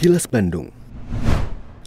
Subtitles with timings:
[0.00, 0.72] Kilas Bandung.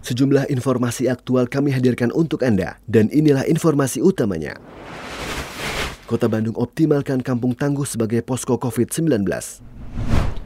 [0.05, 4.61] Sejumlah informasi aktual kami hadirkan untuk Anda dan inilah informasi utamanya.
[6.05, 9.25] Kota Bandung optimalkan kampung tangguh sebagai posko COVID-19.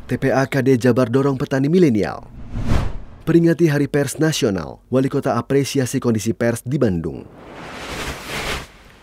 [0.07, 2.23] TPA KD Jabar dorong petani milenial.
[3.27, 7.27] Peringati Hari Pers Nasional, Wali Kota apresiasi kondisi pers di Bandung.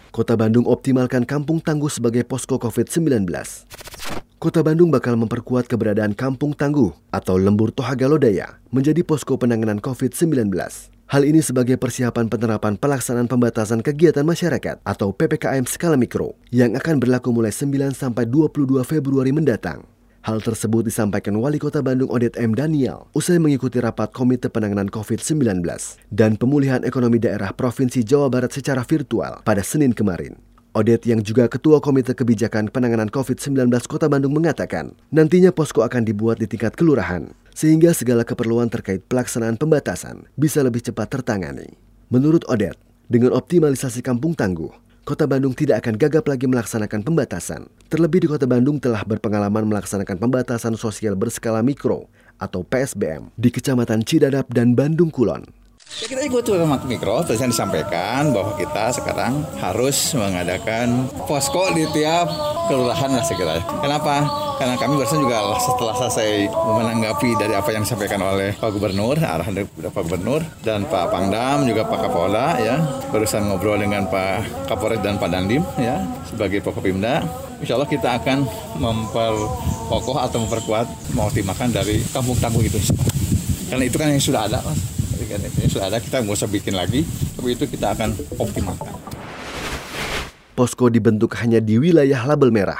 [0.09, 3.29] Kota Bandung optimalkan kampung tangguh sebagai posko COVID-19.
[4.45, 10.53] Kota Bandung bakal memperkuat keberadaan Kampung Tangguh atau Lembur Tohaga Lodaya menjadi posko penanganan COVID-19.
[11.09, 17.01] Hal ini sebagai persiapan penerapan pelaksanaan pembatasan kegiatan masyarakat atau PPKM skala mikro yang akan
[17.01, 19.89] berlaku mulai 9 sampai 22 Februari mendatang.
[20.29, 22.53] Hal tersebut disampaikan Wali Kota Bandung Odet M.
[22.53, 25.65] Daniel usai mengikuti rapat Komite Penanganan COVID-19
[26.13, 30.37] dan Pemulihan Ekonomi Daerah Provinsi Jawa Barat secara virtual pada Senin kemarin.
[30.75, 36.43] Odet yang juga Ketua Komite Kebijakan Penanganan COVID-19 Kota Bandung mengatakan, nantinya posko akan dibuat
[36.43, 41.79] di tingkat kelurahan, sehingga segala keperluan terkait pelaksanaan pembatasan bisa lebih cepat tertangani.
[42.11, 42.75] Menurut Odet,
[43.07, 44.75] dengan optimalisasi kampung tangguh,
[45.07, 47.71] Kota Bandung tidak akan gagap lagi melaksanakan pembatasan.
[47.87, 52.11] Terlebih di Kota Bandung telah berpengalaman melaksanakan pembatasan sosial berskala mikro
[52.43, 55.64] atau PSBM di Kecamatan Cidadap dan Bandung Kulon.
[56.05, 62.29] Ya, kita ikut rumah mikro, terus disampaikan bahwa kita sekarang harus mengadakan posko di tiap
[62.67, 63.63] kelurahan lah segera.
[63.79, 64.27] Kenapa?
[64.59, 69.55] Karena kami barusan juga setelah selesai menanggapi dari apa yang disampaikan oleh Pak Gubernur, arahan
[69.55, 72.77] dari Pak Gubernur dan Pak Pangdam juga Pak Kapolda ya,
[73.15, 77.23] barusan ngobrol dengan Pak Kapolres dan Pak Dandim ya sebagai Pokopimda.
[77.63, 78.45] Insya Allah kita akan
[78.77, 82.77] memperkokoh atau memperkuat mau dimakan dari kampung tangguh itu.
[83.73, 84.94] Karena itu kan yang sudah ada, Mas
[85.35, 87.03] kan ini sudah ada kita nggak usah bikin lagi
[87.35, 88.95] tapi itu kita akan optimalkan
[90.55, 92.79] Posko dibentuk hanya di wilayah label merah.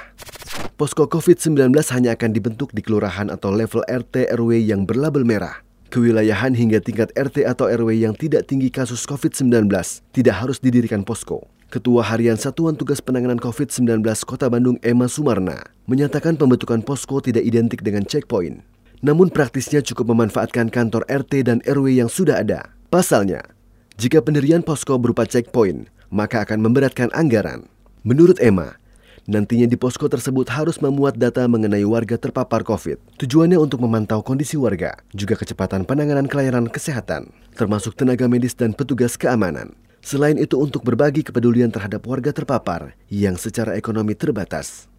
[0.79, 5.59] Posko COVID-19 hanya akan dibentuk di kelurahan atau level RT RW yang berlabel merah.
[5.91, 9.67] Kewilayahan hingga tingkat RT atau RW yang tidak tinggi kasus COVID-19
[10.15, 11.51] tidak harus didirikan posko.
[11.67, 17.83] Ketua Harian Satuan Tugas Penanganan COVID-19 Kota Bandung Emma Sumarna menyatakan pembentukan posko tidak identik
[17.83, 18.74] dengan checkpoint.
[19.03, 22.71] Namun praktisnya cukup memanfaatkan kantor RT dan RW yang sudah ada.
[22.93, 23.43] Pasalnya,
[23.99, 27.67] jika pendirian posko berupa checkpoint, maka akan memberatkan anggaran.
[28.07, 28.79] Menurut Emma,
[29.27, 33.19] nantinya di posko tersebut harus memuat data mengenai warga terpapar COVID.
[33.19, 39.19] Tujuannya untuk memantau kondisi warga, juga kecepatan penanganan kelayanan kesehatan, termasuk tenaga medis dan petugas
[39.19, 39.75] keamanan.
[40.05, 44.93] Selain itu untuk berbagi kepedulian terhadap warga terpapar yang secara ekonomi terbatas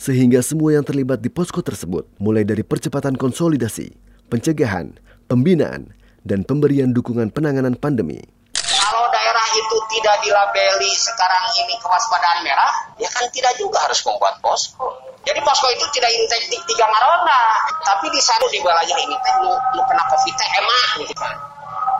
[0.00, 3.92] sehingga semua yang terlibat di posko tersebut, mulai dari percepatan konsolidasi,
[4.32, 4.96] pencegahan,
[5.28, 5.92] pembinaan,
[6.24, 8.16] dan pemberian dukungan penanganan pandemi.
[8.56, 14.40] Kalau daerah itu tidak dilabeli sekarang ini kewaspadaan merah, ya kan tidak juga harus membuat
[14.40, 14.88] posko.
[15.20, 19.52] Jadi posko itu tidak intek tiga marona, tapi di sana di wilayah ini teh lu,
[19.52, 21.49] lu kena covid emak gitu kan.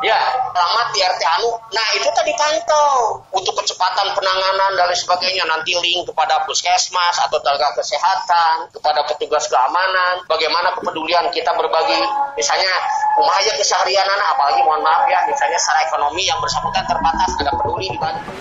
[0.00, 0.16] Ya,
[0.56, 1.60] alamat di RT Anu.
[1.76, 5.44] Nah, itu tadi pantau untuk kecepatan penanganan dan lain sebagainya.
[5.44, 12.00] Nanti link kepada puskesmas atau tenaga kesehatan, kepada petugas keamanan, bagaimana kepedulian kita berbagi,
[12.32, 12.72] misalnya
[13.20, 17.52] rumah aja keseharian anak, apalagi mohon maaf ya, misalnya secara ekonomi yang bersangkutan terbatas, ada
[17.60, 18.32] peduli di bantu.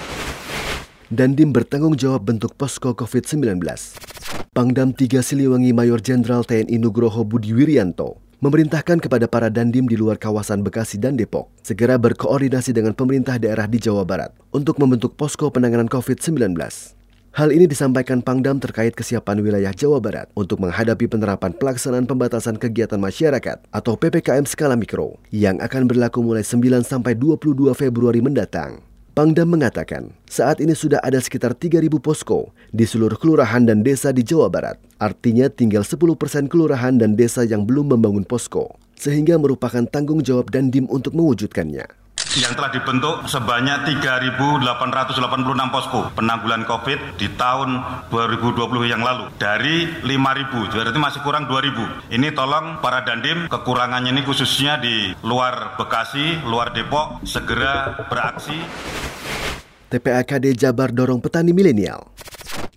[1.12, 3.60] Dandim bertanggung jawab bentuk posko COVID-19.
[4.56, 10.16] Pangdam 3 Siliwangi Mayor Jenderal TNI Nugroho Budi Wiryanto memerintahkan kepada para dandim di luar
[10.16, 15.52] kawasan Bekasi dan Depok segera berkoordinasi dengan pemerintah daerah di Jawa Barat untuk membentuk posko
[15.52, 16.56] penanganan COVID-19.
[17.30, 22.98] Hal ini disampaikan Pangdam terkait kesiapan wilayah Jawa Barat untuk menghadapi penerapan pelaksanaan pembatasan kegiatan
[22.98, 28.89] masyarakat atau PPKM skala mikro yang akan berlaku mulai 9 sampai 22 Februari mendatang.
[29.18, 34.22] Pangdam mengatakan, saat ini sudah ada sekitar 3.000 posko di seluruh kelurahan dan desa di
[34.22, 34.78] Jawa Barat.
[35.02, 40.88] Artinya tinggal 10% kelurahan dan desa yang belum membangun posko, sehingga merupakan tanggung jawab Dandim
[40.88, 41.99] untuk mewujudkannya
[42.38, 47.82] yang telah dibentuk sebanyak 3.886 posko penanggulan COVID di tahun
[48.14, 52.14] 2020 yang lalu dari 5.000, berarti masih kurang 2.000.
[52.14, 58.62] Ini tolong para dandim kekurangannya ini khususnya di luar Bekasi, luar Depok segera beraksi.
[59.90, 62.14] TPAKD Jabar dorong petani milenial.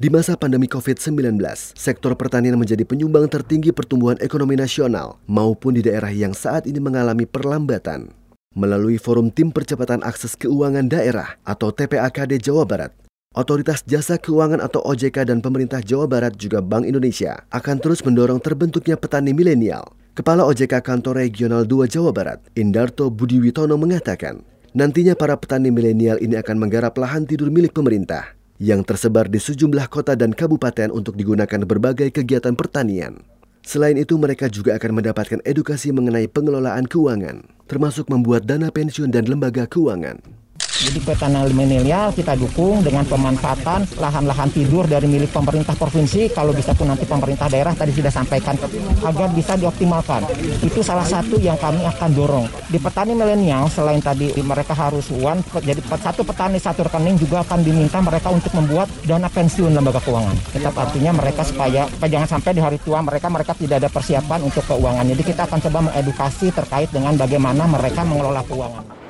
[0.00, 1.36] Di masa pandemi COVID-19,
[1.76, 7.28] sektor pertanian menjadi penyumbang tertinggi pertumbuhan ekonomi nasional maupun di daerah yang saat ini mengalami
[7.28, 8.21] perlambatan.
[8.52, 12.92] Melalui Forum Tim Percepatan Akses Keuangan Daerah atau TPAKD Jawa Barat,
[13.32, 18.44] Otoritas Jasa Keuangan atau OJK dan pemerintah Jawa Barat juga Bank Indonesia akan terus mendorong
[18.44, 19.88] terbentuknya petani milenial.
[20.12, 24.44] Kepala OJK Kantor Regional 2 Jawa Barat, Indarto Budiwitono mengatakan,
[24.76, 29.88] nantinya para petani milenial ini akan menggarap lahan tidur milik pemerintah yang tersebar di sejumlah
[29.88, 33.24] kota dan kabupaten untuk digunakan berbagai kegiatan pertanian.
[33.62, 39.30] Selain itu, mereka juga akan mendapatkan edukasi mengenai pengelolaan keuangan, termasuk membuat dana pensiun dan
[39.30, 40.41] lembaga keuangan.
[40.82, 46.74] Jadi petani milenial kita dukung dengan pemanfaatan lahan-lahan tidur dari milik pemerintah provinsi, kalau bisa
[46.74, 48.58] pun nanti pemerintah daerah tadi sudah sampaikan
[49.06, 50.26] agar bisa dioptimalkan.
[50.58, 52.46] Itu salah satu yang kami akan dorong.
[52.66, 57.62] Di petani milenial selain tadi mereka harus one, jadi satu petani satu rekening juga akan
[57.62, 60.34] diminta mereka untuk membuat dana pensiun lembaga keuangan.
[60.50, 64.66] Tetap artinya mereka supaya jangan sampai di hari tua mereka mereka tidak ada persiapan untuk
[64.66, 65.06] keuangan.
[65.06, 69.01] Jadi kita akan coba mengedukasi terkait dengan bagaimana mereka mengelola keuangan.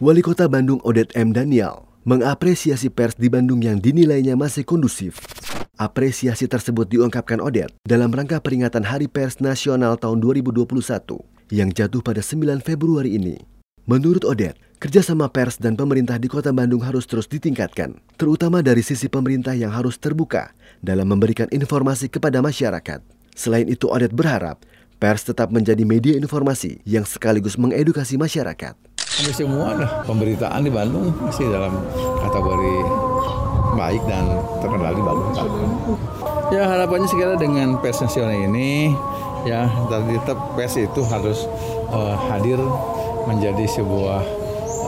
[0.00, 1.36] Wali Kota Bandung Odet M.
[1.36, 5.20] Daniel mengapresiasi pers di Bandung yang dinilainya masih kondusif.
[5.76, 10.64] Apresiasi tersebut diungkapkan Odet dalam rangka peringatan Hari Pers Nasional tahun 2021
[11.52, 13.44] yang jatuh pada 9 Februari ini.
[13.84, 19.04] Menurut Odet, kerjasama pers dan pemerintah di kota Bandung harus terus ditingkatkan, terutama dari sisi
[19.04, 23.04] pemerintah yang harus terbuka dalam memberikan informasi kepada masyarakat.
[23.36, 24.64] Selain itu, Odet berharap
[24.96, 28.89] pers tetap menjadi media informasi yang sekaligus mengedukasi masyarakat.
[29.20, 31.76] Hampir semua lah pemberitaan di Bandung masih dalam
[32.24, 32.76] kategori
[33.76, 34.24] baik dan
[34.64, 35.36] terkendali bagus.
[36.48, 38.96] Ya harapannya sekali dengan pers nasional ini
[39.44, 39.68] ya
[40.24, 41.44] tetap pers itu harus
[41.92, 42.56] uh, hadir
[43.28, 44.24] menjadi sebuah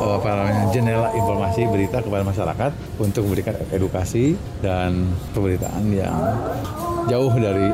[0.01, 2.73] uh, apa namanya jendela informasi berita kepada masyarakat
[3.05, 4.33] untuk memberikan edukasi
[4.65, 6.17] dan pemberitaan yang
[7.05, 7.69] jauh dari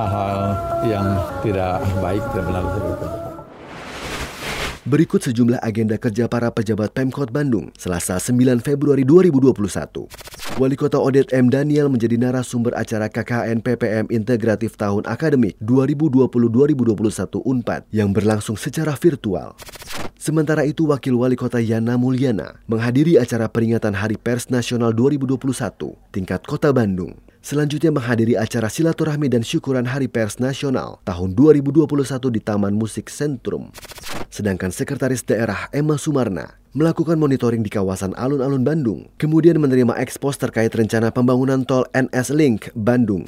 [0.00, 0.32] hal-hal
[0.88, 1.06] yang
[1.44, 3.29] tidak baik dan benar seperti
[4.88, 10.08] Berikut sejumlah agenda kerja para pejabat Pemkot Bandung Selasa 9 Februari 2021.
[10.56, 11.52] Wali Kota Odet M.
[11.52, 16.96] Daniel menjadi narasumber acara KKN PPM Integratif Tahun Akademik 2020-2021
[17.44, 19.52] UNPAD yang berlangsung secara virtual.
[20.16, 26.40] Sementara itu, Wakil Wali Kota Yana Mulyana menghadiri acara peringatan Hari Pers Nasional 2021 tingkat
[26.48, 27.20] Kota Bandung.
[27.40, 31.88] Selanjutnya menghadiri acara silaturahmi dan syukuran Hari Pers Nasional tahun 2021
[32.36, 33.72] di Taman Musik Sentrum.
[34.28, 40.68] Sedangkan Sekretaris Daerah Emma Sumarna melakukan monitoring di kawasan alun-alun Bandung, kemudian menerima ekspos terkait
[40.68, 43.24] rencana pembangunan tol NS Link Bandung.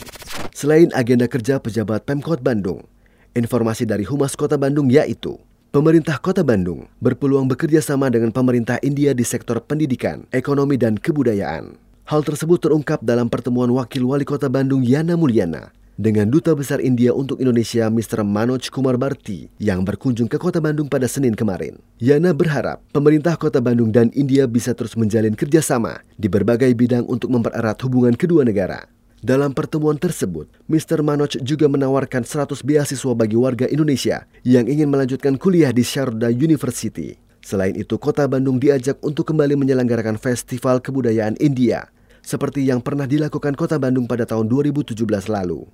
[0.53, 2.85] Selain agenda kerja pejabat Pemkot Bandung,
[3.32, 5.41] informasi dari Humas Kota Bandung yaitu
[5.73, 11.92] Pemerintah Kota Bandung berpeluang bekerja sama dengan pemerintah India di sektor pendidikan, ekonomi, dan kebudayaan.
[12.02, 17.14] Hal tersebut terungkap dalam pertemuan Wakil Wali Kota Bandung Yana Mulyana dengan Duta Besar India
[17.14, 18.26] untuk Indonesia Mr.
[18.26, 21.78] Manoj Kumar Barti yang berkunjung ke Kota Bandung pada Senin kemarin.
[22.02, 27.31] Yana berharap pemerintah Kota Bandung dan India bisa terus menjalin kerjasama di berbagai bidang untuk
[27.31, 28.90] mempererat hubungan kedua negara.
[29.22, 31.06] Dalam pertemuan tersebut, Mr.
[31.06, 37.14] Manoj juga menawarkan 100 beasiswa bagi warga Indonesia yang ingin melanjutkan kuliah di Sharda University.
[37.43, 41.91] Selain itu, kota Bandung diajak untuk kembali menyelenggarakan Festival Kebudayaan India,
[42.23, 44.94] seperti yang pernah dilakukan kota Bandung pada tahun 2017
[45.27, 45.67] lalu.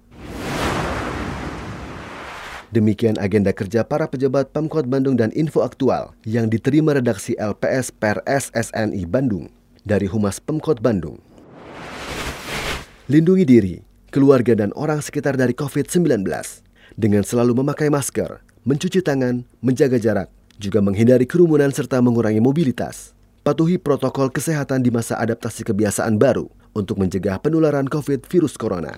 [2.72, 8.20] Demikian agenda kerja para pejabat Pemkot Bandung dan info aktual yang diterima redaksi LPS per
[8.28, 9.48] SSNI Bandung
[9.84, 11.20] dari Humas Pemkot Bandung.
[13.08, 13.76] Lindungi diri,
[14.12, 16.28] keluarga dan orang sekitar dari COVID-19
[16.96, 23.14] dengan selalu memakai masker, mencuci tangan, menjaga jarak, juga menghindari kerumunan serta mengurangi mobilitas.
[23.46, 28.92] Patuhi protokol kesehatan di masa adaptasi kebiasaan baru untuk mencegah penularan COVID virus corona.